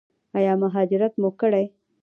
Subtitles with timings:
[0.37, 1.65] ایا مهاجرت مو کړی؟